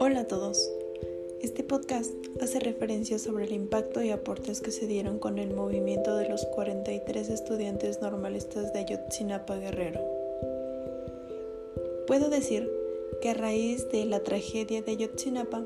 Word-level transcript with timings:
Hola 0.00 0.20
a 0.20 0.26
todos. 0.26 0.70
Este 1.40 1.64
podcast 1.64 2.12
hace 2.42 2.60
referencia 2.60 3.18
sobre 3.18 3.44
el 3.44 3.52
impacto 3.54 4.02
y 4.02 4.10
aportes 4.10 4.60
que 4.60 4.70
se 4.70 4.86
dieron 4.86 5.18
con 5.18 5.38
el 5.38 5.54
movimiento 5.54 6.16
de 6.16 6.28
los 6.28 6.44
43 6.44 7.30
estudiantes 7.30 8.02
normalistas 8.02 8.74
de 8.74 8.80
Ayotzinapa 8.80 9.56
Guerrero. 9.56 10.00
Puedo 12.06 12.28
decir 12.28 12.70
que 13.22 13.30
a 13.30 13.34
raíz 13.34 13.88
de 13.90 14.04
la 14.04 14.22
tragedia 14.22 14.82
de 14.82 14.92
Ayotzinapa 14.92 15.64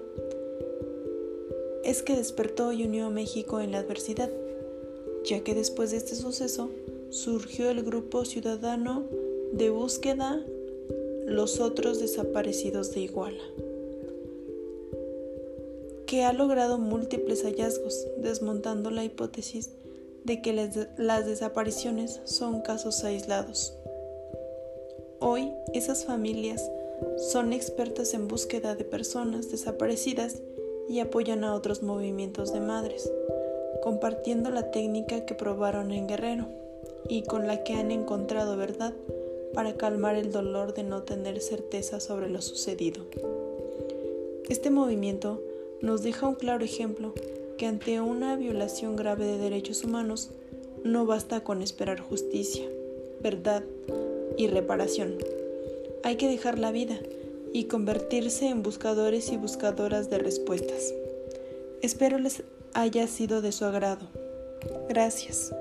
es 1.82 2.04
que 2.04 2.14
despertó 2.14 2.72
y 2.72 2.84
unió 2.84 3.06
a 3.06 3.10
México 3.10 3.60
en 3.60 3.72
la 3.72 3.78
adversidad, 3.78 4.30
ya 5.24 5.42
que 5.42 5.56
después 5.56 5.90
de 5.90 5.96
este 5.96 6.14
suceso 6.14 6.70
surgió 7.10 7.70
el 7.70 7.82
grupo 7.82 8.24
ciudadano 8.24 9.04
de 9.52 9.70
búsqueda 9.70 10.44
Los 11.26 11.60
otros 11.60 12.00
desaparecidos 12.00 12.92
de 12.92 13.00
Iguala 13.00 13.42
que 16.06 16.22
ha 16.22 16.32
logrado 16.32 16.78
múltiples 16.78 17.42
hallazgos, 17.42 18.06
desmontando 18.18 18.90
la 18.90 19.04
hipótesis 19.04 19.70
de 20.24 20.40
que 20.40 20.52
las 20.96 21.26
desapariciones 21.26 22.20
son 22.24 22.62
casos 22.62 23.04
aislados. 23.04 23.74
Hoy 25.18 25.52
esas 25.74 26.04
familias 26.04 26.70
son 27.32 27.52
expertas 27.52 28.14
en 28.14 28.28
búsqueda 28.28 28.76
de 28.76 28.84
personas 28.84 29.50
desaparecidas 29.50 30.42
y 30.88 31.00
apoyan 31.00 31.42
a 31.42 31.54
otros 31.54 31.82
movimientos 31.82 32.52
de 32.52 32.60
madres, 32.60 33.10
compartiendo 33.82 34.50
la 34.50 34.70
técnica 34.70 35.26
que 35.26 35.34
probaron 35.34 35.90
en 35.90 36.06
Guerrero 36.06 36.65
y 37.08 37.22
con 37.22 37.46
la 37.46 37.64
que 37.64 37.74
han 37.74 37.90
encontrado 37.90 38.56
verdad 38.56 38.94
para 39.54 39.74
calmar 39.74 40.16
el 40.16 40.32
dolor 40.32 40.74
de 40.74 40.82
no 40.82 41.02
tener 41.02 41.40
certeza 41.40 42.00
sobre 42.00 42.28
lo 42.28 42.42
sucedido. 42.42 43.04
Este 44.48 44.70
movimiento 44.70 45.42
nos 45.80 46.02
deja 46.02 46.28
un 46.28 46.34
claro 46.34 46.64
ejemplo 46.64 47.14
que 47.56 47.66
ante 47.66 48.00
una 48.00 48.36
violación 48.36 48.96
grave 48.96 49.26
de 49.26 49.38
derechos 49.38 49.82
humanos 49.82 50.30
no 50.84 51.06
basta 51.06 51.42
con 51.42 51.62
esperar 51.62 52.00
justicia, 52.00 52.64
verdad 53.22 53.64
y 54.36 54.46
reparación. 54.48 55.16
Hay 56.02 56.16
que 56.16 56.28
dejar 56.28 56.58
la 56.58 56.70
vida 56.70 56.98
y 57.52 57.64
convertirse 57.64 58.48
en 58.48 58.62
buscadores 58.62 59.32
y 59.32 59.36
buscadoras 59.36 60.10
de 60.10 60.18
respuestas. 60.18 60.94
Espero 61.82 62.18
les 62.18 62.42
haya 62.74 63.06
sido 63.06 63.40
de 63.40 63.52
su 63.52 63.64
agrado. 63.64 64.06
Gracias. 64.88 65.52